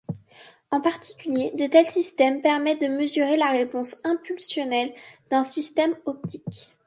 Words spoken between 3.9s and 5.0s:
impulsionnelle